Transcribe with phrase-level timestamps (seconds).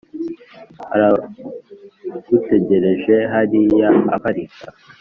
[0.95, 4.65] aragutegereje hariya aparika